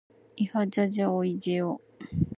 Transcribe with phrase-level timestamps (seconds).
[0.35, 1.79] いはじゃじゃおいじぇお。